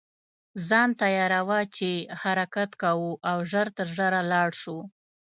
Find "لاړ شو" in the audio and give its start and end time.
4.31-4.77